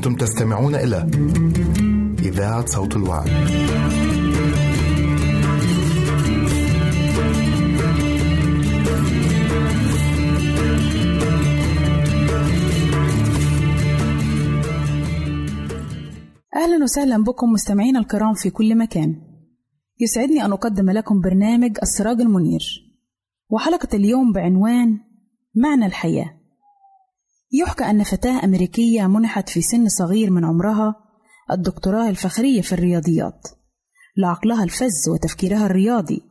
[0.00, 1.10] أنتم تستمعون إلى
[2.18, 3.28] إذاعة صوت الوعد.
[16.56, 19.16] أهلا وسهلا بكم مستمعينا الكرام في كل مكان.
[20.00, 22.62] يسعدني أن أقدم لكم برنامج السراج المنير.
[23.50, 24.98] وحلقة اليوم بعنوان
[25.54, 26.39] معنى الحياة.
[27.52, 30.94] يحكى أن فتاة أمريكية منحت في سن صغير من عمرها
[31.50, 33.48] الدكتوراه الفخرية في الرياضيات
[34.16, 36.22] لعقلها الفز وتفكيرها الرياضي.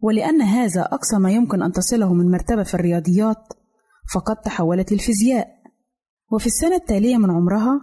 [0.00, 3.52] ولأن هذا أقصى ما يمكن أن تصله من مرتبة في الرياضيات
[4.14, 5.48] فقد تحولت للفيزياء.
[6.32, 7.80] وفي السنة التالية من عمرها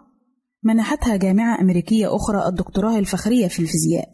[0.64, 4.10] منحتها جامعة أمريكية أخرى الدكتوراه الفخرية في الفيزياء.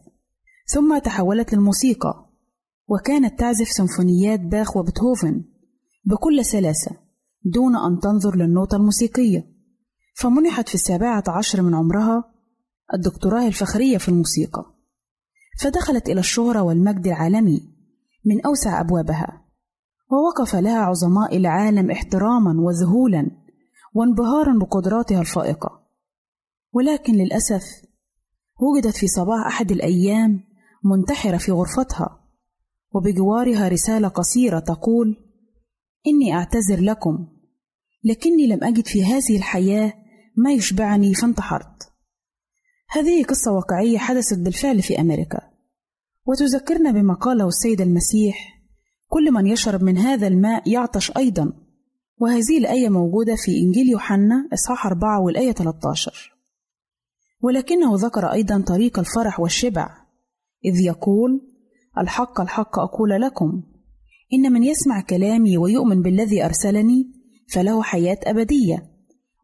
[0.68, 2.30] ثم تحولت للموسيقى
[2.88, 5.44] وكانت تعزف سيمفونيات باخ وبيتهوفن
[6.06, 7.05] بكل سلاسة.
[7.46, 9.56] دون أن تنظر للنوتة الموسيقية.
[10.16, 12.24] فمنحت في السابعة عشر من عمرها
[12.94, 14.66] الدكتوراه الفخرية في الموسيقى.
[15.62, 17.62] فدخلت إلى الشهرة والمجد العالمي
[18.26, 19.46] من أوسع أبوابها
[20.12, 23.32] ووقف لها عظماء العالم احتراما وذهولا
[23.94, 25.86] وانبهارا بقدراتها الفائقة.
[26.74, 27.64] ولكن للأسف
[28.60, 30.44] وجدت في صباح أحد الأيام
[30.84, 32.20] منتحرة في غرفتها
[32.92, 35.18] وبجوارها رسالة قصيرة تقول
[36.08, 37.28] إني أعتذر لكم
[38.06, 39.94] لكني لم أجد في هذه الحياة
[40.38, 41.92] ما يشبعني فانتحرت.
[42.90, 45.40] هذه قصة واقعية حدثت بالفعل في أمريكا،
[46.26, 48.62] وتذكرنا بما قاله السيد المسيح:
[49.08, 51.54] كل من يشرب من هذا الماء يعطش أيضا،
[52.18, 56.36] وهذه الآية موجودة في إنجيل يوحنا إصحاح 4 والآية 13.
[57.42, 59.90] ولكنه ذكر أيضا طريق الفرح والشبع،
[60.66, 61.42] إذ يقول:
[61.98, 63.64] الحق الحق أقول لكم
[64.34, 68.92] إن من يسمع كلامي ويؤمن بالذي أرسلني فله حياة أبدية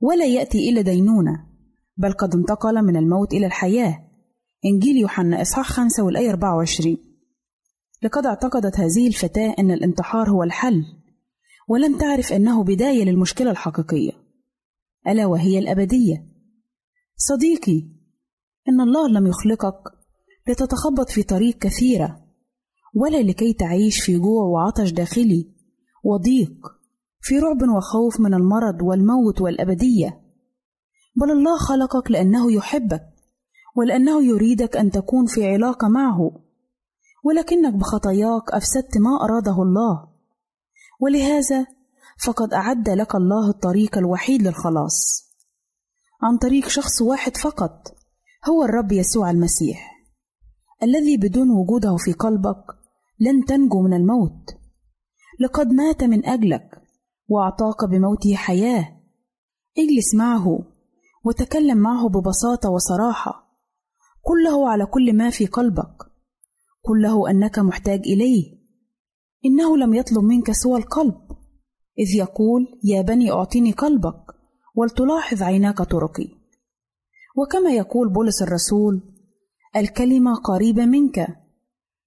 [0.02, 1.46] ولا يأتي إلى دينونة
[1.98, 4.08] بل قد انتقل من الموت إلى الحياة.
[4.66, 6.98] إنجيل يوحنا إصحاح 5 والآية 24
[8.04, 10.86] لقد اعتقدت هذه الفتاة أن الانتحار هو الحل
[11.70, 14.12] ولم تعرف أنه بداية للمشكلة الحقيقية.
[15.08, 16.26] ألا وهي الأبدية؟
[17.18, 17.84] صديقي
[18.70, 19.82] إن الله لم يخلقك
[20.48, 22.28] لتتخبط في طريق كثيرة
[22.96, 25.52] ولا لكي تعيش في جوع وعطش داخلي
[26.04, 26.81] وضيق
[27.22, 30.22] في رعب وخوف من المرض والموت والأبدية.
[31.16, 33.08] بل الله خلقك لأنه يحبك
[33.76, 36.32] ولأنه يريدك أن تكون في علاقة معه.
[37.24, 40.08] ولكنك بخطاياك أفسدت ما أراده الله.
[41.00, 41.66] ولهذا
[42.26, 45.28] فقد أعد لك الله الطريق الوحيد للخلاص.
[46.22, 47.88] عن طريق شخص واحد فقط
[48.50, 49.92] هو الرب يسوع المسيح
[50.84, 52.64] الذي بدون وجوده في قلبك
[53.20, 54.50] لن تنجو من الموت.
[55.40, 56.81] لقد مات من أجلك
[57.32, 59.02] وأعطاك بموته حياة.
[59.78, 60.60] اجلس معه
[61.26, 63.58] وتكلم معه ببساطة وصراحة.
[64.22, 65.96] كله على كل ما في قلبك.
[66.82, 68.62] كله أنك محتاج إليه.
[69.46, 71.16] إنه لم يطلب منك سوى القلب.
[72.00, 74.26] إذ يقول يا بني أعطيني قلبك
[74.76, 76.28] ولتلاحظ عيناك طرقي.
[77.38, 79.02] وكما يقول بولس الرسول
[79.76, 81.28] الكلمة قريبة منك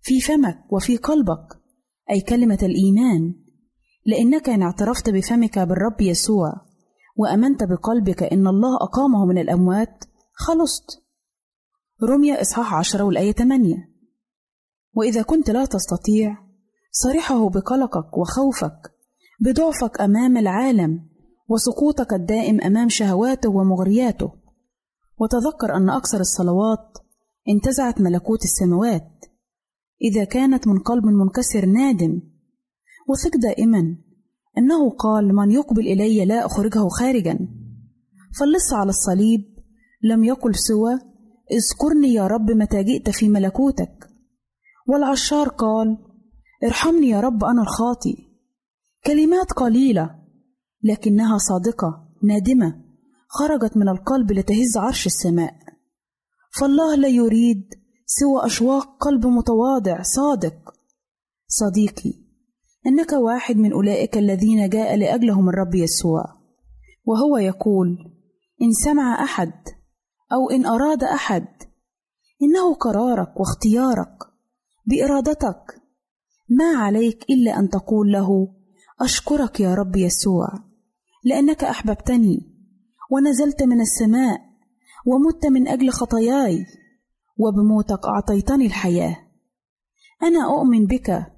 [0.00, 1.46] في فمك وفي قلبك
[2.10, 3.43] أي كلمة الإيمان.
[4.06, 6.52] لأنك إن اعترفت بفمك بالرب يسوع
[7.16, 10.04] وأمنت بقلبك إن الله أقامه من الأموات
[10.34, 11.04] خلصت.
[12.02, 13.76] رمية إصحاح عشرة والآية 8
[14.94, 16.38] وإذا كنت لا تستطيع
[16.92, 18.92] صرحه بقلقك وخوفك
[19.40, 21.08] بضعفك أمام العالم
[21.48, 24.32] وسقوطك الدائم أمام شهواته ومغرياته.
[25.18, 26.98] وتذكر أن أكثر الصلوات
[27.48, 29.10] انتزعت ملكوت السماوات
[30.02, 32.33] إذا كانت من قلب منكسر نادم.
[33.08, 33.96] وثق دائما
[34.58, 37.38] أنه قال من يقبل إلي لا أخرجه خارجا.
[38.38, 39.40] فاللص على الصليب
[40.02, 40.92] لم يقل سوى
[41.52, 44.10] اذكرني يا رب متى جئت في ملكوتك.
[44.88, 45.98] والعشار قال
[46.64, 48.16] ارحمني يا رب أنا الخاطي
[49.06, 50.18] كلمات قليلة
[50.82, 52.84] لكنها صادقة نادمة
[53.28, 55.54] خرجت من القلب لتهز عرش السماء.
[56.60, 57.74] فالله لا يريد
[58.06, 60.74] سوى أشواق قلب متواضع صادق.
[61.48, 62.23] صديقي
[62.86, 66.24] إنك واحد من أولئك الذين جاء لأجلهم الرب يسوع.
[67.04, 67.98] وهو يقول
[68.62, 69.52] إن سمع أحد
[70.32, 71.46] أو إن أراد أحد
[72.42, 74.18] إنه قرارك واختيارك
[74.86, 75.84] بإرادتك.
[76.48, 78.48] ما عليك إلا أن تقول له
[79.00, 80.48] أشكرك يا رب يسوع
[81.24, 82.54] لأنك أحببتني
[83.10, 84.40] ونزلت من السماء
[85.06, 86.66] ومت من أجل خطاياي
[87.38, 89.16] وبموتك أعطيتني الحياة.
[90.22, 91.33] أنا أؤمن بك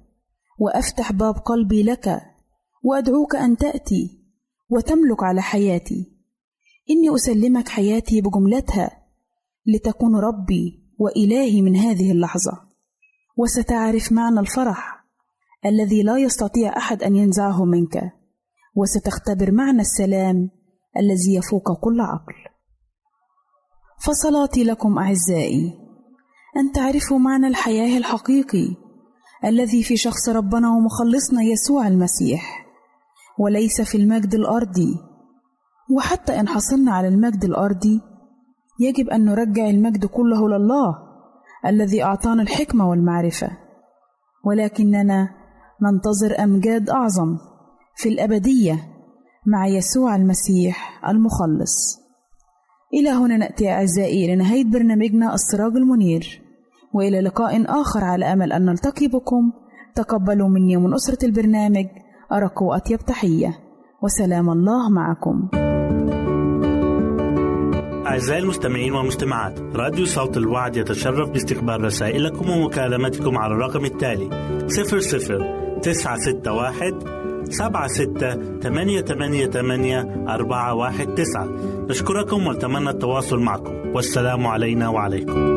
[0.57, 2.21] وأفتح باب قلبي لك
[2.83, 4.21] وأدعوك أن تأتي
[4.69, 6.17] وتملك على حياتي.
[6.89, 9.03] إني أسلمك حياتي بجملتها
[9.65, 12.67] لتكون ربي وإلهي من هذه اللحظة.
[13.37, 15.05] وستعرف معنى الفرح
[15.65, 18.13] الذي لا يستطيع أحد أن ينزعه منك.
[18.75, 20.49] وستختبر معنى السلام
[20.97, 22.33] الذي يفوق كل عقل.
[24.05, 25.73] فصلاتي لكم أعزائي
[26.57, 28.86] أن تعرفوا معنى الحياة الحقيقي
[29.45, 32.65] الذي في شخص ربنا ومخلصنا يسوع المسيح.
[33.39, 34.95] وليس في المجد الأرضي.
[35.95, 38.01] وحتى إن حصلنا على المجد الأرضي
[38.79, 40.95] يجب أن نرجع المجد كله لله
[41.65, 43.51] الذي أعطانا الحكمة والمعرفة.
[44.45, 45.29] ولكننا
[45.81, 47.37] ننتظر أمجاد أعظم
[47.95, 48.87] في الأبدية
[49.47, 51.99] مع يسوع المسيح المخلص.
[52.93, 56.46] إلى هنا نأتي أعزائي لنهاية برنامجنا السراج المنير.
[56.93, 59.51] وإلى لقاء آخر على أمل أن نلتقي بكم
[59.95, 61.85] تقبلوا مني ومن أسرة البرنامج
[62.31, 63.59] أرق وأطيب تحية.
[64.01, 65.47] وسلام الله معكم.
[68.07, 74.29] أعزائي المستمعين والمستمعات راديو صوت الوعد يتشرف باستقبال رسائلكم ومكالمتكم على الرقم التالي
[74.67, 76.99] 00 961
[77.49, 81.47] سبعة ستة ثمانية ثمانية ثمانية أربعة واحد تسعة.
[81.89, 83.73] نشكركم ونتمنى التواصل معكم.
[83.95, 85.56] والسلام علينا وعليكم.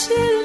[0.00, 0.39] chill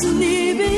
[0.00, 0.77] sleeping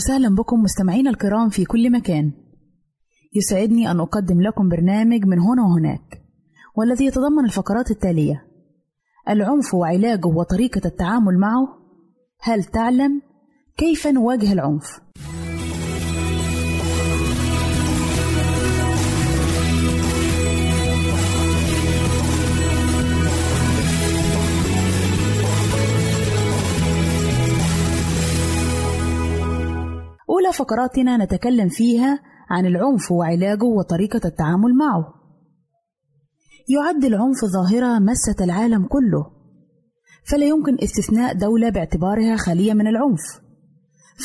[0.00, 2.32] وسهلا بكم مستمعينا الكرام في كل مكان.
[3.34, 6.22] يسعدني أن أقدم لكم برنامج من هنا وهناك
[6.76, 8.46] والذي يتضمن الفقرات التالية.
[9.28, 11.68] العنف وعلاجه وطريقة التعامل معه.
[12.40, 13.22] هل تعلم
[13.76, 15.00] كيف نواجه العنف؟
[30.50, 32.18] فقراتنا نتكلم فيها
[32.50, 35.14] عن العنف وعلاجه وطريقة التعامل معه.
[36.68, 39.26] يعد العنف ظاهرة مست العالم كله،
[40.24, 43.40] فلا يمكن استثناء دولة باعتبارها خالية من العنف.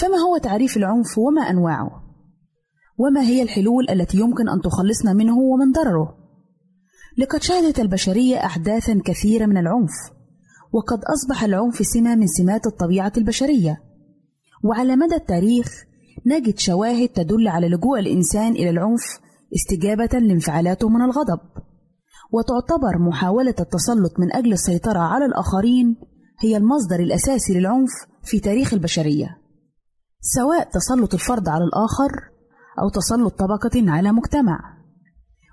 [0.02, 2.04] فما هو تعريف العنف وما أنواعه؟
[2.98, 6.18] وما هي الحلول التي يمكن أن تخلصنا منه ومن ضرره؟
[7.18, 9.92] لقد شهدت البشرية أحداثا كثيرة من العنف،
[10.72, 13.82] وقد أصبح العنف سمة من سمات الطبيعة البشرية.
[14.64, 15.86] وعلى مدى التاريخ
[16.28, 19.20] نجد شواهد تدل على لجوء الإنسان إلى العنف
[19.56, 21.40] استجابة لانفعالاته من الغضب.
[22.32, 25.96] وتعتبر محاولة التسلط من أجل السيطرة على الآخرين
[26.44, 27.90] هي المصدر الأساسي للعنف
[28.24, 29.38] في تاريخ البشرية.
[30.22, 32.12] سواء تسلط الفرد على الآخر
[32.82, 34.60] أو تسلط طبقة على مجتمع.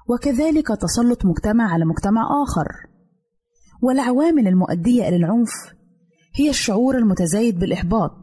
[0.08, 2.68] وكذلك تسلط مجتمع على مجتمع آخر.
[3.82, 5.50] والعوامل المؤدية إلى العنف
[6.34, 8.16] هي الشعور المتزايد بالإحباط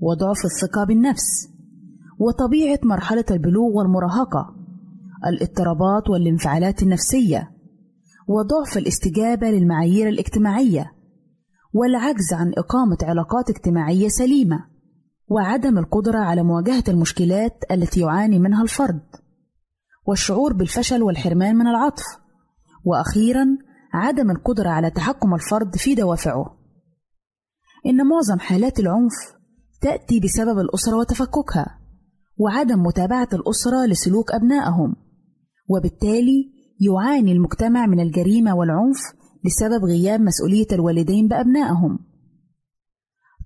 [0.00, 1.55] وضعف الثقة بالنفس.
[2.18, 4.54] وطبيعة مرحلة البلوغ والمراهقة
[5.26, 7.50] الاضطرابات والانفعالات النفسية
[8.28, 10.92] وضعف الاستجابة للمعايير الاجتماعية
[11.72, 14.64] والعجز عن إقامة علاقات اجتماعية سليمة
[15.28, 19.02] وعدم القدرة على مواجهة المشكلات التي يعاني منها الفرد
[20.06, 22.04] والشعور بالفشل والحرمان من العطف
[22.84, 23.46] وأخيرا
[23.92, 26.58] عدم القدرة على تحكم الفرد في دوافعه.
[27.86, 29.12] إن معظم حالات العنف
[29.80, 31.78] تأتي بسبب الأسرة وتفككها.
[32.38, 34.96] وعدم متابعة الأسرة لسلوك أبنائهم
[35.68, 38.98] وبالتالي يعاني المجتمع من الجريمة والعنف
[39.44, 41.98] بسبب غياب مسؤولية الوالدين بأبنائهم.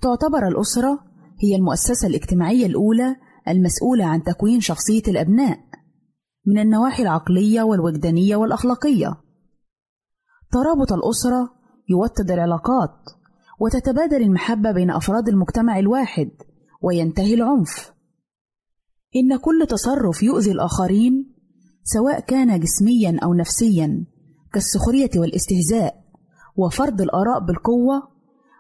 [0.02, 0.98] تعتبر الأسرة
[1.42, 3.16] هي المؤسسة الاجتماعية الأولى
[3.48, 5.58] المسؤولة عن تكوين شخصية الأبناء
[6.46, 9.20] من النواحي العقلية والوجدانية والأخلاقية.
[10.52, 11.50] ترابط الأسرة
[11.88, 12.98] يوطد العلاقات
[13.60, 16.30] وتتبادل المحبة بين أفراد المجتمع الواحد
[16.82, 17.92] وينتهي العنف.
[19.16, 21.32] إن كل تصرف يؤذي الآخرين
[21.82, 24.04] سواء كان جسميا أو نفسيا
[24.52, 26.04] كالسخرية والاستهزاء
[26.56, 28.08] وفرض الآراء بالقوة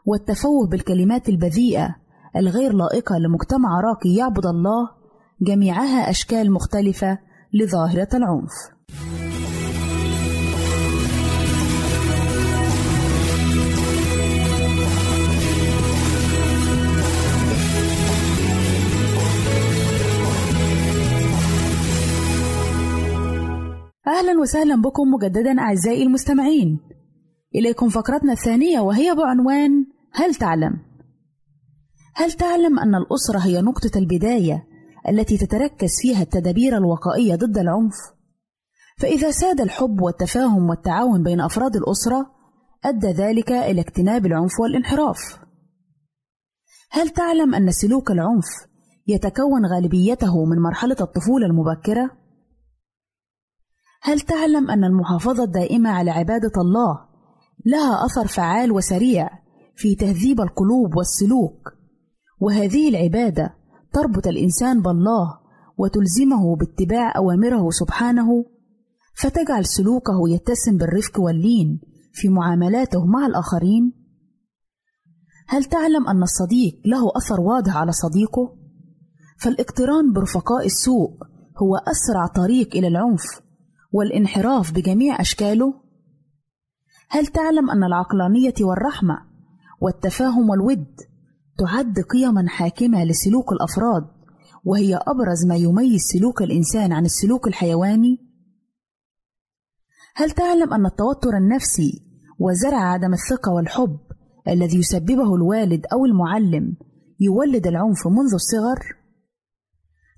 [0.06, 1.96] والتفوه بالكلمات البذيئة
[2.36, 4.90] الغير لائقة لمجتمع راقي يعبد الله
[5.40, 7.18] جميعها أشكال مختلفة
[7.52, 8.52] لظاهرة العنف.
[24.10, 26.80] أهلا وسهلا بكم مجددا أعزائي المستمعين
[27.54, 30.78] إليكم فقرتنا الثانية وهي بعنوان هل تعلم؟
[32.14, 34.66] هل تعلم أن الأسرة هي نقطة البداية
[35.08, 37.94] التي تتركز فيها التدابير الوقائية ضد العنف؟
[38.98, 42.26] فإذا ساد الحب والتفاهم والتعاون بين أفراد الأسرة
[42.84, 45.18] أدى ذلك إلى اجتناب العنف والانحراف.
[46.90, 48.46] هل تعلم أن سلوك العنف
[49.06, 52.19] يتكون غالبيته من مرحلة الطفولة المبكرة؟
[54.02, 57.00] هل تعلم أن المحافظة الدائمة على عبادة الله
[57.66, 59.30] لها أثر فعال وسريع
[59.76, 61.72] في تهذيب القلوب والسلوك،
[62.40, 63.54] وهذه العبادة
[63.92, 65.40] تربط الإنسان بالله
[65.78, 68.44] وتلزمه باتباع أوامره سبحانه،
[69.14, 71.80] فتجعل سلوكه يتسم بالرفق واللين
[72.12, 73.92] في معاملاته مع الآخرين؟
[75.48, 78.56] هل تعلم أن الصديق له أثر واضح على صديقه؟
[79.38, 81.10] فالاقتران برفقاء السوء
[81.62, 83.49] هو أسرع طريق إلى العنف
[83.92, 85.74] والانحراف بجميع أشكاله؟
[87.08, 89.18] هل تعلم أن العقلانية والرحمة
[89.80, 90.86] والتفاهم والود
[91.58, 94.06] تعد قيما حاكمة لسلوك الأفراد
[94.64, 98.18] وهي أبرز ما يميز سلوك الإنسان عن السلوك الحيواني؟
[100.16, 102.02] هل تعلم أن التوتر النفسي
[102.38, 103.98] وزرع عدم الثقة والحب
[104.48, 106.76] الذي يسببه الوالد أو المعلم
[107.20, 108.96] يولد العنف منذ الصغر؟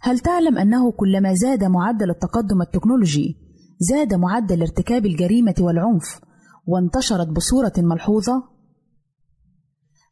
[0.01, 3.42] هل تعلم أنه كلما زاد معدل التقدم التكنولوجي
[3.91, 6.21] زاد معدل ارتكاب الجريمة والعنف
[6.67, 8.43] وانتشرت بصورة ملحوظة؟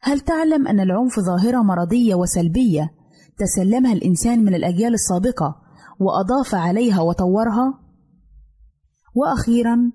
[0.01, 2.89] هل تعلم أن العنف ظاهرة مرضية وسلبية
[3.37, 5.55] تسلمها الإنسان من الأجيال السابقة
[5.99, 7.79] وأضاف عليها وطورها؟
[9.15, 9.91] وأخيرا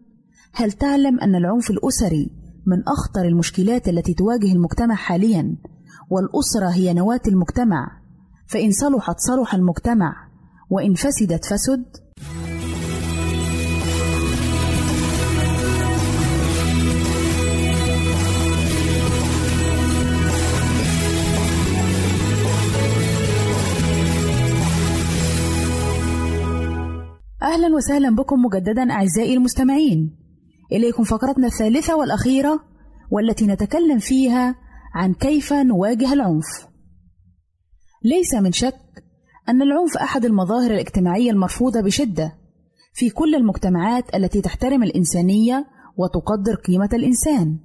[0.52, 2.30] هل تعلم أن العنف الأسري
[2.66, 5.56] من أخطر المشكلات التي تواجه المجتمع حاليا
[6.10, 8.02] والأسرة هي نواة المجتمع
[8.46, 10.14] فإن صلحت صلح المجتمع
[10.70, 12.05] وإن فسدت فسد؟
[27.46, 30.16] أهلا وسهلا بكم مجددا أعزائي المستمعين.
[30.72, 32.60] إليكم فقرتنا الثالثة والأخيرة
[33.10, 34.54] والتي نتكلم فيها
[34.94, 36.68] عن كيف نواجه العنف.
[38.04, 38.80] ليس من شك
[39.48, 42.32] أن العنف أحد المظاهر الاجتماعية المرفوضة بشدة
[42.92, 47.58] في كل المجتمعات التي تحترم الإنسانية وتقدر قيمة الإنسان.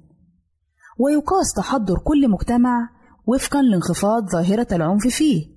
[0.98, 2.88] ويقاس تحضر كل مجتمع
[3.26, 5.51] وفقا لانخفاض ظاهرة العنف فيه.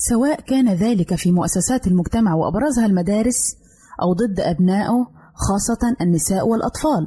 [0.00, 3.56] سواء كان ذلك في مؤسسات المجتمع وأبرزها المدارس
[4.02, 7.06] أو ضد أبنائه خاصة النساء والأطفال.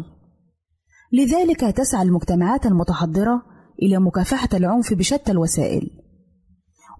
[1.13, 3.41] لذلك تسعى المجتمعات المتحضرة
[3.81, 5.89] إلى مكافحة العنف بشتى الوسائل،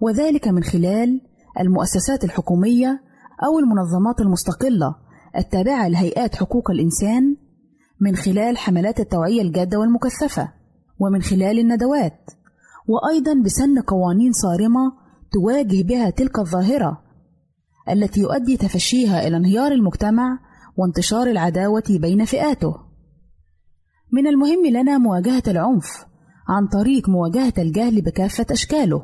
[0.02, 1.20] وذلك من خلال
[1.60, 3.00] المؤسسات الحكومية
[3.44, 4.94] أو المنظمات المستقلة
[5.38, 7.36] التابعة لهيئات حقوق الإنسان،
[8.00, 10.52] من خلال حملات التوعية الجادة والمكثفة،
[11.00, 12.20] ومن خلال الندوات،
[12.88, 15.01] وأيضا بسن قوانين صارمة
[15.32, 17.02] تواجه بها تلك الظاهرة
[17.90, 20.38] التي يؤدي تفشيها إلى انهيار المجتمع
[20.76, 22.74] وانتشار العداوة بين فئاته.
[24.12, 26.06] من المهم لنا مواجهة العنف
[26.48, 29.02] عن طريق مواجهة الجهل بكافة أشكاله،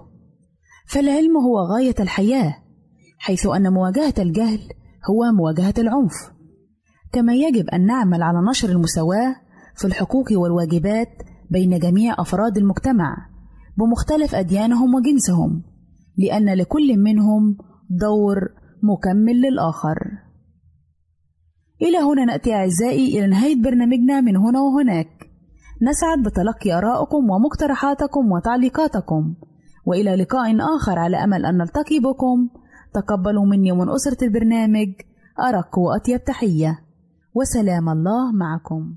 [0.87, 2.55] فالعلم هو غاية الحياة،
[3.19, 4.61] حيث أن مواجهة الجهل
[5.11, 6.13] هو مواجهة العنف،
[7.13, 9.37] كما يجب أن نعمل على نشر المساواة
[9.77, 11.09] في الحقوق والواجبات
[11.51, 13.17] بين جميع أفراد المجتمع
[13.79, 15.63] بمختلف أديانهم وجنسهم،
[16.19, 17.57] لأن لكل منهم
[17.91, 18.37] دور
[18.83, 19.99] مكمل للآخر.
[21.83, 25.09] إلى هنا نأتي أعزائي إلى نهاية برنامجنا من هنا وهناك.
[25.83, 29.35] نسعد بتلقي آرائكم ومقترحاتكم وتعليقاتكم،
[29.87, 32.49] وإلى لقاء آخر على أمل أن نلتقي بكم.
[32.95, 34.89] تقبلوا مني ومن أسرة البرنامج
[35.49, 36.79] أرق وأطيب تحية،
[37.35, 38.97] وسلام الله معكم.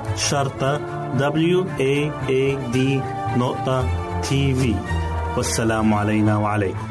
[0.15, 0.79] شرطة
[1.17, 2.77] W A A D
[3.37, 3.85] نقطة
[4.21, 4.75] تي في
[5.37, 6.90] والسلام علينا وعليكم.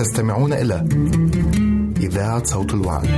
[0.00, 0.84] تستمعون إلى
[2.00, 3.08] إذاعة صوت الوعد.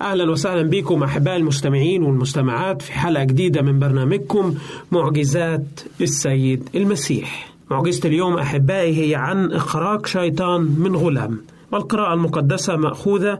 [0.00, 4.54] أهلا وسهلا بكم احباء المستمعين والمستمعات في حلقة جديدة من برنامجكم
[4.92, 7.54] معجزات السيد المسيح.
[7.70, 11.55] معجزة اليوم أحبائي هي عن إخراج شيطان من غلام.
[11.72, 13.38] والقراءة المقدسة مأخوذة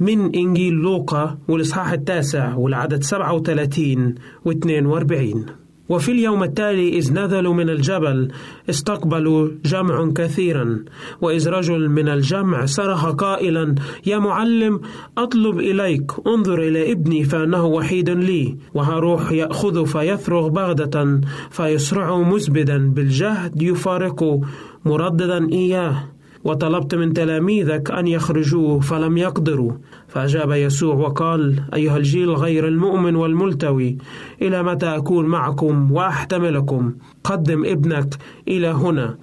[0.00, 5.46] من إنجيل لوقا والإصحاح التاسع والعدد 37 و 42
[5.88, 8.28] وفي اليوم التالي إذ نزلوا من الجبل
[8.70, 10.84] استقبلوا جمع كثيرا
[11.20, 13.74] وإذ رجل من الجمع صرخ قائلا
[14.06, 14.80] يا معلم
[15.18, 18.56] أطلب إليك انظر إلى ابني فأنه وحيد لي.
[18.74, 24.40] وهروح يأخذ فيثرغ بغدة فيسرع مسبدا بالجهد يفارقه
[24.84, 26.15] مرددا إياه.
[26.46, 29.72] وطلبت من تلاميذك أن يخرجوه فلم يقدروا.
[30.08, 33.96] فأجاب يسوع وقال أيها الجيل غير المؤمن والملتوي
[34.42, 38.14] إلى متى أكون معكم وأحتملكم؟ قدم ابنك
[38.48, 39.16] إلى هنا.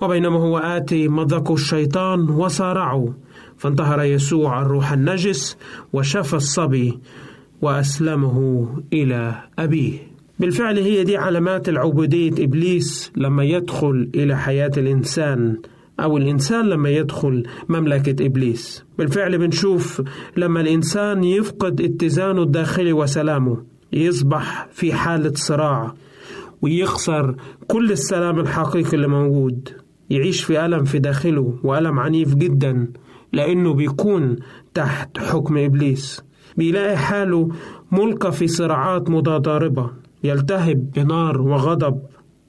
[0.00, 3.08] وبينما هو آتي مضكوا الشيطان وصارعوا
[3.56, 5.56] فانتهر يسوع الروح النجس
[5.92, 6.98] وشفى الصبي
[7.62, 9.92] وأسلمه إلى أبيه.
[10.38, 15.56] بالفعل هي دي علامات العبودية إبليس لما يدخل إلى حياة الإنسان.
[16.02, 18.84] أو الإنسان لما يدخل مملكة إبليس.
[18.98, 20.02] بالفعل بنشوف
[20.36, 25.94] لما الإنسان يفقد اتزانه الداخلي وسلامه يصبح في حالة صراع
[26.62, 27.34] ويخسر
[27.68, 29.68] كل السلام الحقيقي اللي موجود.
[30.10, 32.88] يعيش في ألم في داخله وألم عنيف جدا
[33.32, 34.36] لأنه بيكون
[34.74, 36.22] تحت حكم إبليس.
[36.56, 37.48] بيلاقي حاله
[37.92, 39.90] ملقى في صراعات متضاربة
[40.24, 42.00] يلتهب بنار وغضب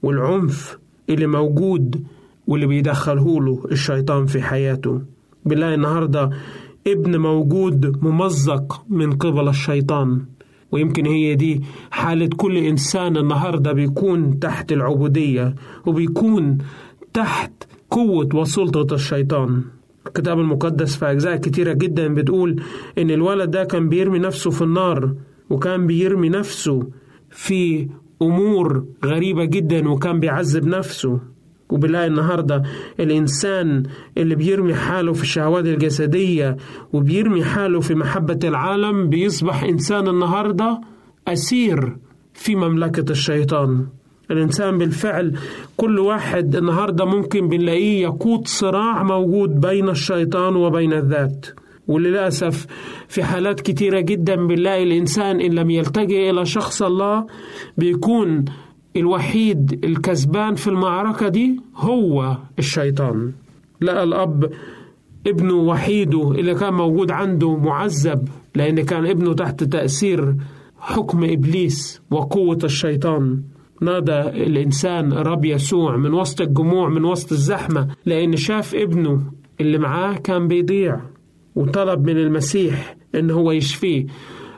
[0.03, 0.77] والعنف
[1.09, 2.03] اللي موجود
[2.47, 5.01] واللي بيدخله له الشيطان في حياته.
[5.45, 6.29] بنلاقي النهاردة
[6.87, 10.21] ابن موجود ممزق من قبل الشيطان.
[10.71, 11.61] ويمكن هي دي
[11.91, 16.57] حالة كل إنسان النهاردة بيكون تحت العبودية وبيكون
[17.13, 17.51] تحت
[17.91, 19.61] قوة وسلطة الشيطان.
[20.07, 22.61] الكتاب المقدس في أجزاء كتيرة جدا بتقول
[22.97, 25.13] إن الولد ده كان بيرمي نفسه في النار
[25.49, 26.83] وكان بيرمي نفسه
[27.29, 27.87] في
[28.21, 31.19] أمور غريبة جدا وكان بيعذب نفسه.
[31.71, 32.63] وبنلاقي النهارده
[32.99, 33.83] الإنسان
[34.17, 36.57] اللي بيرمي حاله في الشهوات الجسدية
[36.93, 40.81] وبيرمي حاله في محبة العالم بيصبح إنسان النهارده
[41.27, 41.97] أسير
[42.33, 43.85] في مملكة الشيطان.
[44.31, 45.37] الإنسان بالفعل
[45.77, 51.45] كل واحد النهارده ممكن بنلاقيه يقود صراع موجود بين الشيطان وبين الذات.
[51.87, 52.67] وللأسف
[53.07, 57.25] في حالات كتيرة جدا بنلاقي الإنسان إن لم يلتجئ إلى شخص الله
[57.77, 58.45] بيكون
[58.95, 63.31] الوحيد الكسبان في المعركة دي هو الشيطان.
[63.81, 64.51] لقى الأب
[65.27, 70.35] ابنه وحيده اللي كان موجود عنده معذب لأن كان ابنه تحت تأثير
[70.79, 73.41] حكم إبليس وقوة الشيطان.
[73.81, 79.21] نادى الإنسان رب يسوع من وسط الجموع من وسط الزحمة لأن شاف ابنه
[79.61, 80.99] اللي معاه كان بيضيع
[81.55, 84.05] وطلب من المسيح إن هو يشفيه.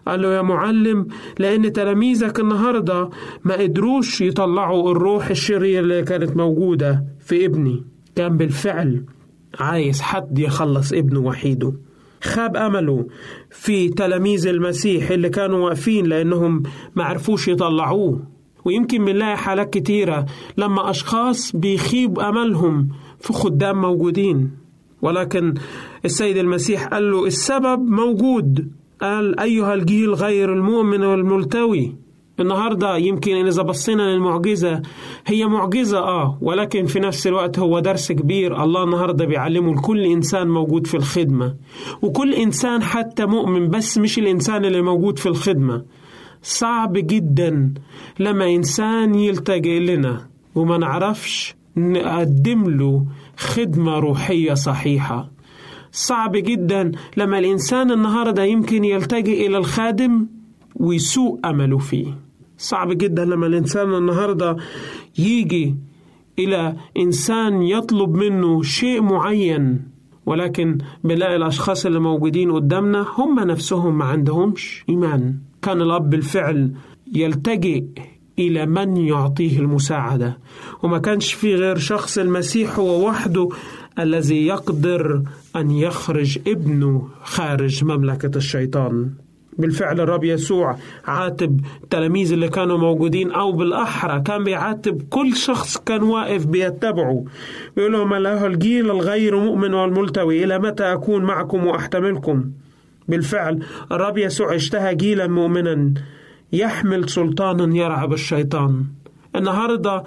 [0.08, 1.08] قال له يا معلم
[1.40, 3.10] لأن تلاميذك النهاردة
[3.44, 7.84] ما قدروش يطلعوا الروح الشرير اللي كانت موجودة في ابني.
[8.16, 9.06] كان بالفعل
[9.60, 11.74] عايز حد يخلص ابنه وحيده.
[12.24, 13.08] خاب أمله
[13.50, 16.64] في تلاميذ المسيح اللي كانوا واقفين لأنهم
[16.96, 18.28] ما عرفوش يطلعوه.
[18.66, 20.26] ويمكن بنلاقي حالات كتيرة
[20.58, 22.90] لما أشخاص بيخيب أملهم
[23.20, 24.52] في خدام موجودين.
[25.02, 25.54] ولكن
[26.06, 28.72] السيد المسيح قال له السبب موجود.
[29.02, 31.96] قال أيها الجيل غير المؤمن والملتوي
[32.40, 34.82] النهاردة يمكن إذا بصينا للمعجزة
[35.28, 38.64] هي معجزة آه ولكن في نفس الوقت هو درس كبير.
[38.64, 41.56] الله النهاردة بيعلمه لكل إنسان موجود في الخدمة
[42.02, 45.84] وكل إنسان حتى مؤمن بس مش الإنسان اللي موجود في الخدمة.
[46.42, 47.74] صعب جدا
[48.20, 53.06] لما إنسان يلتجئ لنا وما نعرفش نقدم له
[53.38, 55.33] خدمة روحية صحيحة.
[55.96, 56.92] صعب جدا.
[57.18, 60.28] لما الإنسان النهاردة يمكن يلتجئ إلى الخادم
[60.76, 62.18] ويسوء أمله فيه.
[62.58, 64.58] صعب جدا لما الإنسان النهاردة
[65.18, 65.76] يجي
[66.40, 69.82] إلى إنسان يطلب منه شيء معين
[70.26, 75.36] ولكن بنلاقي الأشخاص اللي موجودين قدامنا هم نفسهم ما عندهمش إيمان.
[75.62, 76.72] كان الأب بالفعل
[77.14, 77.84] يلتجئ
[78.40, 80.38] إلى من يعطيه المساعدة.
[80.84, 83.50] وما كانش في غير شخص المسيح هو وحده
[84.00, 85.22] الذي يقدر
[85.56, 89.10] أن يخرج ابنه خارج مملكة الشيطان.
[89.58, 96.04] بالفعل الرب يسوع عاتب التلاميذ اللي كانوا موجودين أو بالأحرى كان بيعاتب كل شخص كان
[96.04, 97.24] واقف بيتبعه.
[97.76, 102.52] بيقول لهم له الجيل الغير مؤمن والملتوي إلى متى أكون معكم وأحتملكم؟
[103.08, 105.94] بالفعل الرب يسوع اشتهى جيلا مؤمنا
[106.54, 108.86] يحمل سلطانا يرعب الشيطان.
[109.36, 110.04] النهارده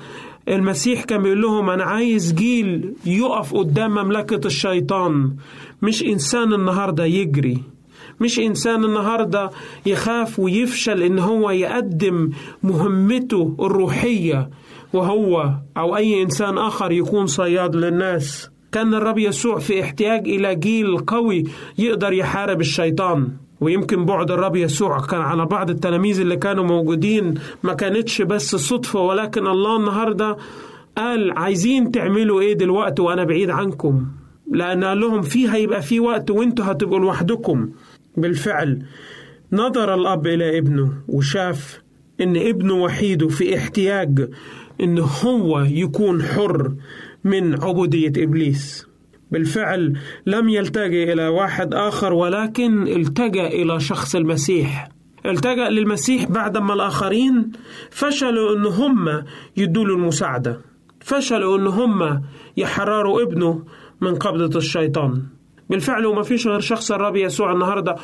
[0.49, 5.37] المسيح كان بيقول لهم أنا عايز جيل يقف قدام مملكة الشيطان.
[5.83, 7.63] مش إنسان النهارده يجري.
[8.21, 9.51] مش إنسان النهاردة
[9.87, 12.31] يخاف ويفشل إن هو يقدم
[12.63, 14.51] مهمته الروحية
[14.93, 18.51] وهو أو أي إنسان آخر يكون صياد للناس.
[18.73, 21.45] كان الرب يسوع في احتياج إلى جيل قوي
[21.79, 23.29] يقدر يحارب الشيطان.
[23.61, 29.01] ويمكن بعد الرب يسوع كان على بعض التلاميذ اللي كانوا موجودين ما كانتش بس صدفة
[29.01, 30.37] ولكن الله النهاردة
[30.97, 34.07] قال عايزين تعملوا إيه دلوقتي وأنا بعيد عنكم؟
[34.53, 37.69] لأن قال لهم في هيبقى في وقت وإنتوا هتبقوا لوحدكم.
[38.17, 38.83] بالفعل
[39.53, 41.81] نظر الأب إلى ابنه وشاف
[42.21, 44.29] إن ابنه وحيده في احتياج
[44.81, 46.73] إن هو يكون حر
[47.25, 48.87] من عبودية إبليس.
[49.31, 54.89] بالفعل لم يلتجئ إلى واحد آخر ولكن التجأ إلى شخص المسيح.
[55.27, 57.53] التجأ للمسيح بعدما الآخرين
[57.91, 59.25] فشلوا إن هم
[59.57, 60.61] يدوا له المساعدة.
[61.01, 62.23] فشلوا إن هم
[62.57, 63.63] يحرروا ابنه
[64.01, 65.23] من قبضة الشيطان.
[65.71, 67.95] بالفعل وما فيش غير شخص الرب يسوع النهارده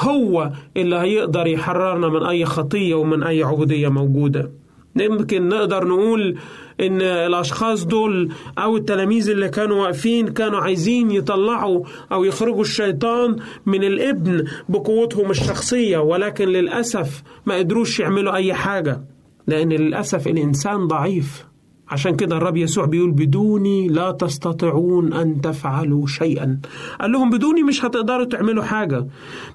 [0.00, 4.50] هو اللي هيقدر يحررنا من أي خطية ومن أي عبودية موجودة.
[4.96, 6.38] يمكن نقدر نقول
[6.80, 13.84] إن الأشخاص دول أو التلاميذ اللي كانوا واقفين كانوا عايزين يطلعوا أو يخرجوا الشيطان من
[13.84, 19.00] الابن بقوتهم الشخصية ولكن للأسف ما قدروش يعملوا أي حاجة
[19.46, 21.44] لأن للأسف الإنسان ضعيف.
[21.88, 26.60] عشان كده الرب يسوع بيقول بدوني لا تستطيعون أن تفعلوا شيئا.
[27.00, 29.06] قال لهم بدوني مش هتقدروا تعملوا حاجة.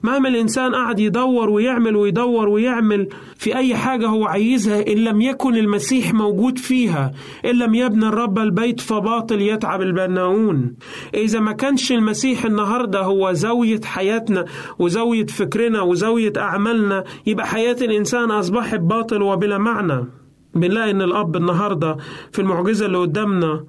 [0.04, 5.56] مهما الإنسان قعد يدور ويعمل ويدور ويعمل في أي حاجة هو عايزها إن لم يكن
[5.56, 7.12] المسيح موجود فيها
[7.46, 10.76] إن لم يبني الرب البيت فباطل يتعب البناؤون.
[11.14, 14.46] إذا ما كانش المسيح النهاردة هو زاوية حياتنا
[14.80, 20.19] وزاوية فكرنا وزاوية أعمالنا يبقى حياة الإنسان أصبحت باطل وبلا معنى.
[20.60, 21.98] بنلاقي إن الأب النهارده
[22.32, 23.64] في المعجزة اللي قدامنا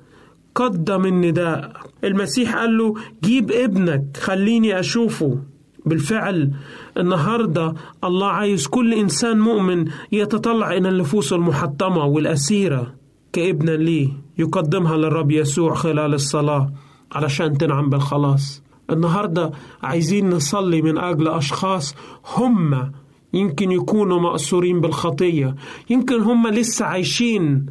[0.54, 1.72] قدم النداء.
[2.04, 5.38] المسيح قال له جيب ابنك خليني أشوفه.
[5.86, 6.50] بالفعل
[6.96, 7.74] النهارده
[8.04, 12.94] الله عايز كل إنسان مؤمن يتطلع إلى النفوس المحطمة والأسيرة
[13.32, 16.72] كابنا ليه يقدمها للرب يسوع خلال الصلاة
[17.12, 18.62] علشان تنعم بالخلاص.
[18.90, 19.50] النهارده
[19.82, 21.94] عايزين نصلي من أجل أشخاص
[22.36, 22.92] هم
[23.32, 25.54] يمكن يكونوا مأسورين بالخطية.
[25.90, 27.66] يمكن هم لسه عايشين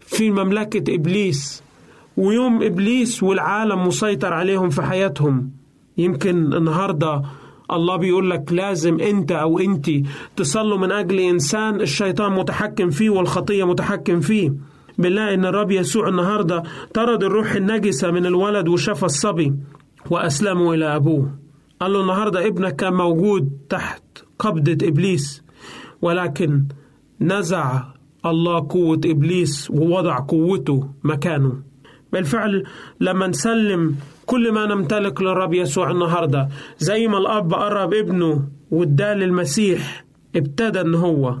[0.00, 1.62] في مملكة إبليس.
[2.16, 5.50] ويوم إبليس والعالم مسيطر عليهم في حياتهم.
[5.98, 7.22] يمكن النهاردة
[7.70, 9.90] الله بيقول لك لازم أنت أو أنت
[10.36, 14.52] تصلوا من أجل إنسان الشيطان متحكم فيه والخطية متحكم فيه.
[14.98, 16.62] بنلاقي إن الرب يسوع النهاردة
[16.94, 19.52] طرد الروح النجسة من الولد وشفى الصبي
[20.10, 21.30] وأسلمه إلى أبوه.
[21.80, 24.02] قال له النهاردة ابنك كان موجود تحت.
[24.38, 25.42] قبضة إبليس
[26.02, 26.64] ولكن
[27.20, 27.82] نزع
[28.26, 31.62] الله قوة إبليس ووضع قوته مكانه.
[32.12, 32.64] بالفعل
[33.00, 36.48] لما نسلم كل ما نمتلك للرب يسوع النهاردة.
[36.78, 40.04] زي ما الأب قرب ابنه واداه للمسيح
[40.36, 41.38] ابتدى إن هو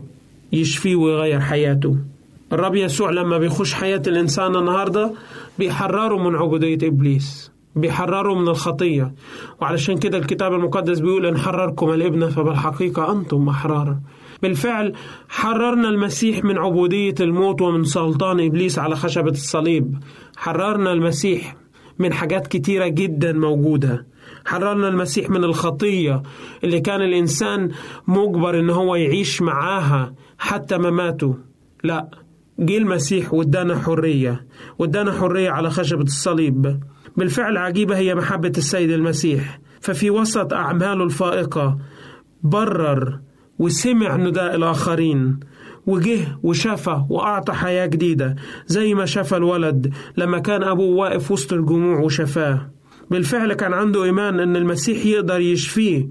[0.52, 1.96] يشفيه ويغير حياته.
[2.52, 5.12] الرب يسوع لما بيخش حياة الإنسان النهاردة
[5.58, 7.53] بيحرره من عبودية إبليس.
[7.76, 9.14] بيحرروا من الخطية.
[9.60, 13.96] وعلشان كده الكتاب المقدس بيقول إن حرركم الابن فبالحقيقة أنتم أحرار
[14.42, 14.92] بالفعل
[15.28, 19.98] حررنا المسيح من عبودية الموت ومن سلطان إبليس على خشبة الصليب.
[20.36, 21.56] حررنا المسيح
[21.98, 24.06] من حاجات كتيرة جدا موجودة.
[24.46, 26.22] حررنا المسيح من الخطية
[26.64, 27.70] اللي كان الإنسان
[28.08, 31.34] مجبر إن هو يعيش معاها حتى مماته
[31.84, 32.08] لا
[32.58, 34.46] جه المسيح وادانا حرية
[34.78, 36.80] وادانا حرية على خشبة الصليب.
[37.16, 39.60] بالفعل عجيبة هي محبة السيد المسيح.
[39.80, 41.78] ففي وسط أعماله الفائقة
[42.42, 43.20] برر
[43.58, 45.40] وسمع نداء الآخرين
[45.86, 48.36] وجه وشفى وأعطى حياة جديدة
[48.66, 52.70] زي ما شفى الولد لما كان أبوه واقف وسط الجموع وشفاه.
[53.10, 56.08] بالفعل كان عنده إيمان أن المسيح يقدر يشفيه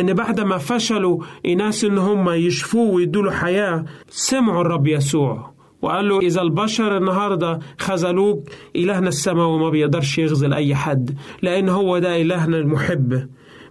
[0.00, 1.22] أن بعد ما فشلوا
[1.56, 5.53] ناس أن هم يشفوه ويدوا حياة سمعوا الرب يسوع.
[5.84, 11.10] وقال له إذا البشر النهاردة خذلوك إلهنا السماوي ما بيقدرش يخذل أي حد
[11.42, 13.28] لأن هو ده إلهنا المحب.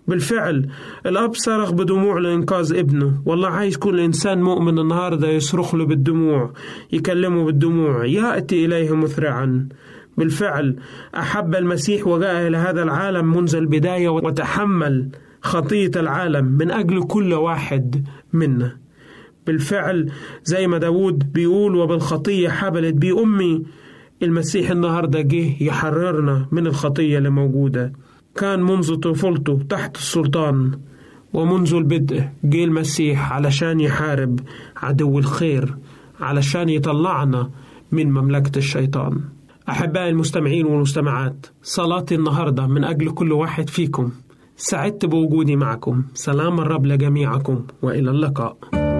[0.08, 0.68] بالفعل
[1.06, 3.22] الأب صرخ بدموع لإنقاذ ابنه.
[3.26, 6.54] والله عايز كل إنسان مؤمن النهاردة يصرخ له بالدموع
[6.92, 9.68] يكلمه بالدموع يأتي إليه مسرعا
[10.18, 10.76] بالفعل
[11.18, 15.10] أحب المسيح وجاء إلى هذا العالم منذ البداية وتحمل
[15.42, 18.83] خطية العالم من أجل كل واحد منا
[19.48, 20.12] بالفعل
[20.44, 23.64] زي ما داود بيقول وبالخطية حبلت بي أمي
[24.24, 27.94] المسيح النهاردة جه يحررنا من الخطية اللي موجودة.
[28.36, 30.72] كان منذ طفولته تحت السلطان
[31.34, 34.40] ومنذ البدء جه المسيح علشان يحارب
[34.78, 35.76] عدو الخير
[36.20, 37.50] علشان يطلعنا
[37.92, 39.20] من مملكة الشيطان.
[39.70, 44.12] أحبائي المستمعين والمستمعات صلاتي النهاردة من أجل كل واحد فيكم.
[44.58, 46.04] سعدت بوجودي معكم.
[46.14, 48.83] سلام الرب لجميعكم وإلى اللقاء.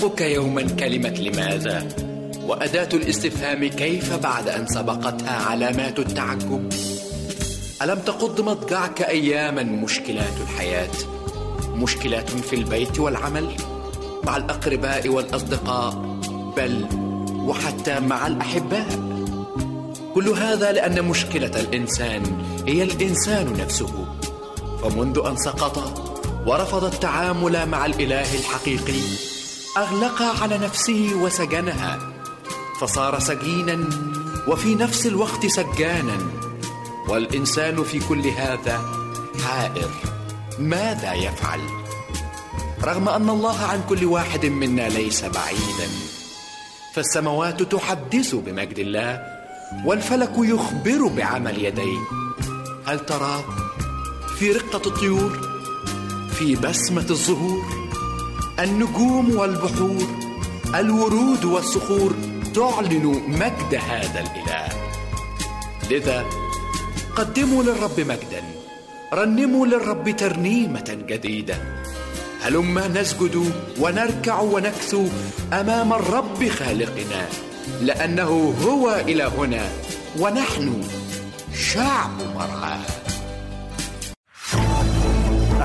[0.00, 1.88] تؤرقك يوما كلمة لماذا؟
[2.46, 6.72] وأداة الاستفهام كيف بعد أن سبقتها علامات التعجب؟
[7.82, 10.90] ألم تقض مضجعك أياما مشكلات الحياة؟
[11.74, 13.48] مشكلات في البيت والعمل؟
[14.24, 15.94] مع الأقرباء والأصدقاء؟
[16.56, 16.86] بل
[17.34, 18.88] وحتى مع الأحباء؟
[20.14, 22.22] كل هذا لأن مشكلة الإنسان
[22.66, 24.06] هي الإنسان نفسه.
[24.82, 25.78] فمنذ أن سقط
[26.46, 29.29] ورفض التعامل مع الإله الحقيقي
[29.76, 31.98] اغلق على نفسه وسجنها
[32.80, 33.88] فصار سجينا
[34.48, 36.18] وفي نفس الوقت سجانا.
[37.08, 38.80] والإنسان في كل هذا
[39.44, 39.90] حائر.
[40.58, 41.60] ماذا يفعل؟
[42.84, 45.88] رغم أن الله عن كل واحد منا ليس بعيدا.
[46.94, 49.22] فالسماوات تحدث بمجد الله
[49.84, 51.98] والفلك يخبر بعمل يديه.
[52.86, 53.44] هل ترى
[54.38, 55.38] في رقة الطيور
[56.32, 57.79] في بسمة الزهور؟
[58.60, 60.06] النجوم والبحور
[60.74, 62.14] الورود والصخور
[62.54, 64.68] تعلن مجد هذا الإله.
[65.90, 66.24] لذا
[67.16, 68.42] قدموا للرب مجدا
[69.12, 71.56] رنموا للرب ترنيمة جديدة.
[72.42, 75.06] هلما نسجد ونركع ونكثو
[75.52, 77.26] أمام الرب خالقنا
[77.82, 79.68] لأنه هو إلهنا
[80.18, 80.82] ونحن
[81.54, 82.99] شعب مرعاه.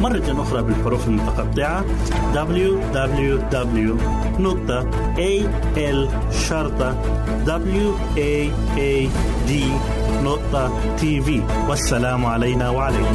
[0.00, 1.84] مرة أخرى بالحروف المتقطعة
[10.24, 11.28] www.al-waad.tv
[11.68, 13.14] والسلام علينا وعليكم.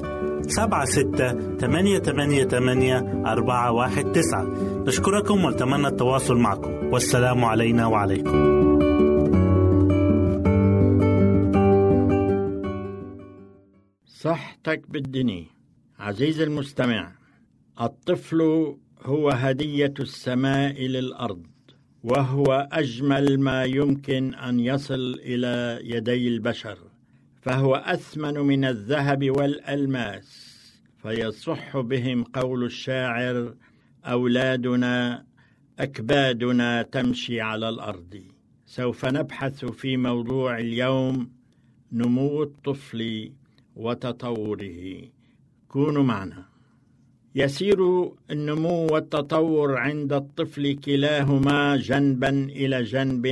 [0.47, 4.43] سبعة ستة ثمانية ثمانية ثمانية أربعة واحد تسعة.
[4.87, 6.93] نشكركم ونتمنى التواصل معكم.
[6.93, 8.51] والسلام علينا وعليكم.
[14.05, 15.47] صحتك بالدني
[15.99, 17.11] عزيزي المستمع
[17.81, 18.41] الطفل
[19.03, 21.43] هو هدية السماء للأرض
[22.03, 26.90] وهو أجمل ما يمكن أن يصل إلى يدي البشر.
[27.41, 30.51] فهو أثمن من الذهب والألماس
[31.01, 33.53] فيصح بهم قول الشاعر
[34.05, 35.25] أولادنا
[35.79, 38.21] أكبادنا تمشي على الأرض.
[38.65, 41.31] سوف نبحث في موضوع اليوم
[41.91, 43.31] نمو الطفل
[43.75, 45.01] وتطوره.
[45.67, 46.45] كونوا معنا.
[47.35, 53.25] يسير النمو والتطور عند الطفل كلاهما جنبا إلى جنب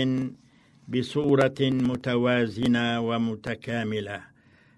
[0.93, 4.21] بصورة متوازنة ومتكاملة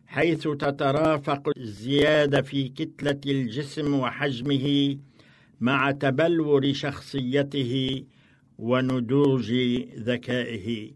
[0.07, 4.97] حيث تترافق الزيادة في كتلة الجسم وحجمه
[5.61, 8.03] مع تبلور شخصيته
[8.59, 9.51] ونضوج
[9.97, 10.91] ذكائه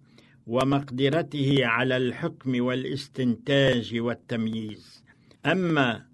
[0.47, 5.03] ومقدرته على الحكم والاستنتاج والتمييز.
[5.45, 6.05] أما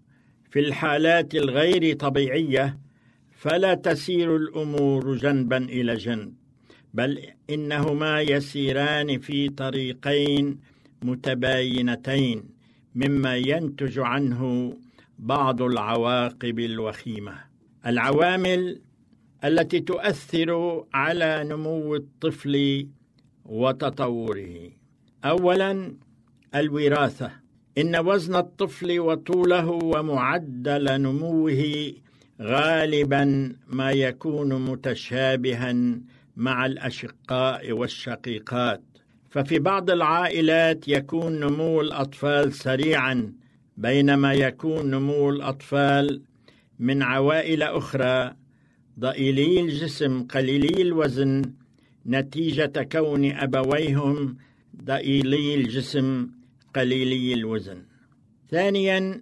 [0.51, 2.79] في الحالات الغير طبيعية
[3.31, 6.40] فلا تسير الأمور جنبا إلى جنب.
[6.93, 7.19] بل
[7.49, 10.59] إنهما يسيران في طريقين
[11.03, 12.43] متباينتين
[12.95, 14.73] مما ينتج عنه
[15.19, 17.35] بعض العواقب الوخيمة.
[17.85, 18.81] العوامل
[19.43, 22.87] التي تؤثر على نمو الطفل
[23.45, 24.69] وتطوره.
[25.25, 25.95] اولا
[26.55, 27.31] الوراثة.
[27.77, 31.93] إن وزن الطفل وطوله ومعدل نموه
[32.41, 35.99] غالبا ما يكون متشابها
[36.41, 38.81] مع الأشقاء والشقيقات.
[39.29, 43.33] ففي بعض العائلات يكون نمو الأطفال سريعا
[43.77, 46.21] بينما يكون نمو الأطفال
[46.79, 48.35] من عوائل أخرى
[48.99, 51.53] ضئيلي الجسم قليلي الوزن.
[52.05, 54.37] نتيجة كون أبويهم
[54.83, 56.29] ضئيلي الجسم
[56.75, 57.83] قليلي الوزن.
[58.51, 59.21] ثانيا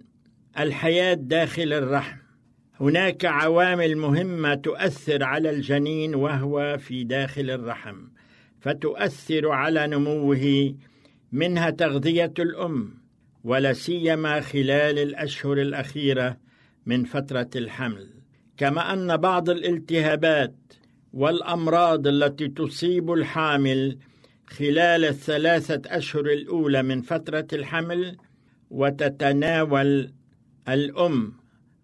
[0.58, 2.19] الحياة داخل الرحم.
[2.80, 7.96] هناك عوامل مهمة تؤثر على الجنين وهو في داخل الرحم
[8.60, 10.74] فتؤثر على نموه
[11.32, 12.94] منها تغذية الأم
[13.44, 16.36] ولا سيما خلال الأشهر الأخيرة
[16.86, 18.08] من فترة الحمل.
[18.56, 20.54] كما أن بعض الالتهابات
[21.12, 23.98] والأمراض التي تصيب الحامل
[24.46, 28.16] خلال الثلاثة أشهر الأولى من فترة الحمل
[28.70, 30.12] وتتناول
[30.68, 31.39] الأم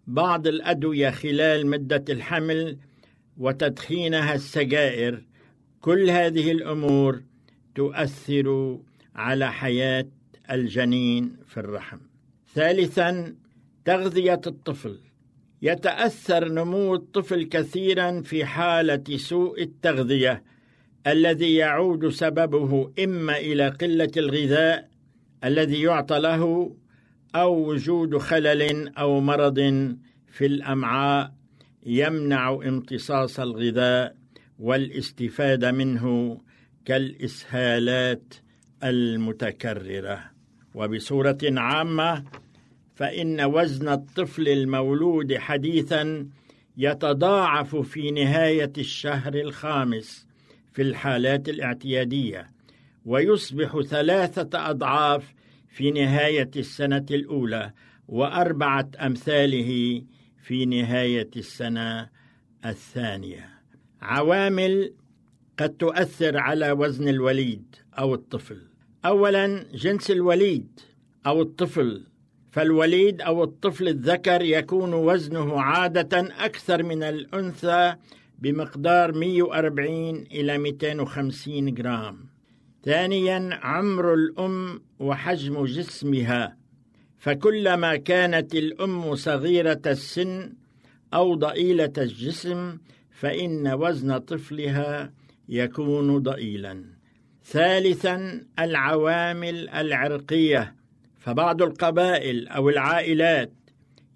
[0.06, 2.78] بعض الأدوية خلال مدة الحمل
[3.38, 5.22] وتدخينها السجائر
[5.80, 7.22] كل هذه الأمور
[7.74, 8.78] تؤثر
[9.14, 10.06] على حياة
[10.50, 11.98] الجنين في الرحم.
[12.54, 13.34] ثالثا
[13.84, 14.98] تغذية الطفل
[15.62, 20.42] يتأثر نمو الطفل كثيرا في حالة سوء التغذية
[21.06, 24.88] الذي يعود سببه إما إلى قلة الغذاء
[25.44, 26.72] الذي يعطى له
[27.36, 29.58] أو وجود خلل أو مرض
[30.26, 31.32] في الأمعاء
[31.86, 34.16] يمنع امتصاص الغذاء
[34.58, 36.38] والاستفادة منه
[36.84, 38.34] كالإسهالات
[38.84, 40.30] المتكررة.
[40.74, 42.24] وبصورة عامة
[42.94, 46.28] فإن وزن الطفل المولود حديثا
[46.76, 50.26] يتضاعف في نهاية الشهر الخامس
[50.72, 52.50] في الحالات الاعتيادية
[53.06, 55.34] ويصبح ثلاثة أضعاف
[55.76, 57.72] في نهاية السنة الأولى
[58.08, 60.02] وأربعة أمثاله
[60.42, 62.08] في نهاية السنة
[62.64, 63.48] الثانية.
[64.02, 64.92] عوامل
[65.58, 68.62] قد تؤثر على وزن الوليد أو الطفل.
[69.04, 70.80] أولا جنس الوليد
[71.26, 72.06] أو الطفل.
[72.50, 77.94] فالوليد أو الطفل الذكر يكون وزنه عادة أكثر من الأنثى
[78.38, 82.26] بمقدار 140 إلى 250 جرام.
[82.84, 86.56] ثانيا عمر الأم وحجم جسمها
[87.18, 90.52] فكلما كانت الأم صغيرة السن
[91.14, 92.78] أو ضئيلة الجسم
[93.10, 95.12] فإن وزن طفلها
[95.48, 96.84] يكون ضئيلا.
[97.44, 100.74] ثالثا العوامل العرقية
[101.18, 103.52] فبعض القبائل أو العائلات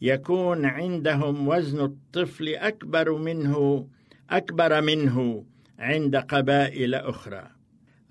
[0.03, 3.87] يكون عندهم وزن الطفل أكبر منه
[4.31, 5.45] أكبر منه
[5.79, 7.60] عند قبائل أخرى.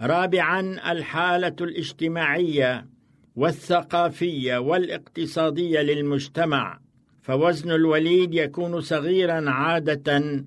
[0.02, 2.88] رابعا الحالة الاجتماعية
[3.36, 6.80] والثقافية والاقتصادية للمجتمع.
[7.22, 10.44] فوزن الوليد يكون صغيرا عادة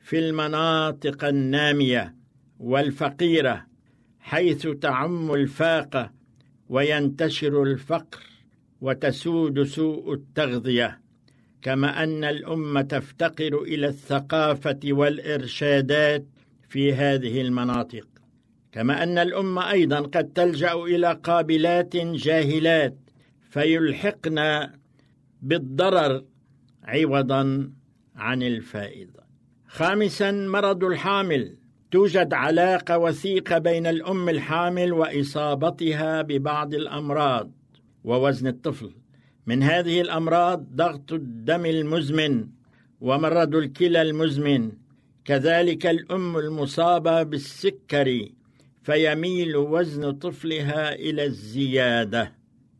[0.00, 2.14] في المناطق النامية
[2.58, 3.66] والفقيرة
[4.20, 6.10] حيث تعم الفاقه
[6.68, 8.20] وينتشر الفقر
[8.80, 11.00] وتسود سوء التغذية.
[11.62, 16.26] كما أن الأمة تفتقر إلى الثقافة والإرشادات
[16.68, 18.09] في هذه المناطق.
[18.72, 22.96] كما أن الامه أيضا قد تلجأ إلى قابلات جاهلات
[23.50, 24.68] فيلحقن
[25.42, 26.24] بالضرر
[26.84, 27.70] عوضا
[28.16, 29.20] عن الفائده
[29.66, 31.56] خامسا مرض الحامل.
[31.90, 37.50] توجد علاقة وثيقة بين الأم الحامل وإصابتها ببعض الأمراض
[38.04, 38.90] ووزن الطفل.
[39.46, 42.46] من هذه الأمراض ضغط الدم المزمن
[43.00, 44.72] ومرض الكلى المزمن.
[45.24, 48.34] كذلك الأم المصابة بالسكري
[48.82, 52.32] فيميل وزن طفلها إلى الزيادة.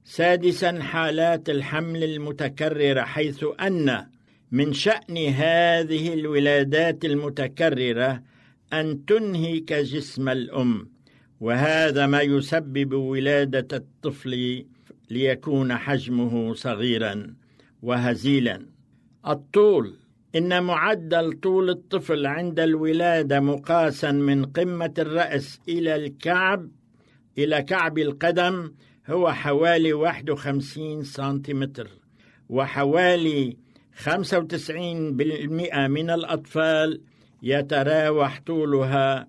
[0.05, 4.07] سادسا حالات الحمل المتكررة حيث أن
[4.53, 8.23] من شأن هذه الولادات المتكررة
[8.73, 10.89] أن تنهك جسم الأم.
[11.41, 14.65] وهذا ما يسبب ولادة الطفل
[15.11, 17.35] ليكون حجمه صغيرا
[17.83, 18.67] وهزيلا.
[19.27, 20.00] الطول
[20.37, 26.69] إن معدل طول الطفل عند الولادة مقاسا من قمة الرأس إلى الكعب
[27.39, 28.73] إلى كعب القدم
[29.09, 31.89] هو حوالي 51 سنتيمتر
[32.49, 33.57] وحوالي
[34.05, 34.09] 95%
[35.89, 37.01] من الأطفال
[37.43, 39.29] يتراوح طولها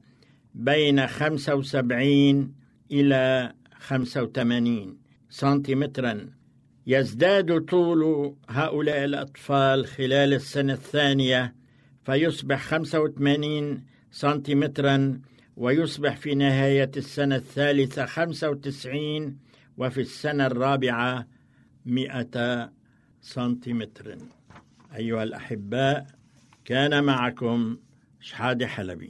[0.56, 2.54] بين 75
[2.92, 4.98] إلى 85
[5.30, 6.41] سنتيمترا.
[6.88, 11.56] يزداد طول هؤلاء الأطفال خلال السنة الثانية
[12.06, 15.22] فيصبح 85 سنتيمترا
[15.58, 19.38] ويصبح في نهاية السنة الثالثة 95
[19.78, 21.28] وفي السنة الرابعة
[21.86, 22.72] 100
[23.22, 24.18] سنتيمتر.
[24.96, 26.08] أيها الأحباء
[26.66, 27.78] كان معكم
[28.22, 29.10] شحادة حلبي.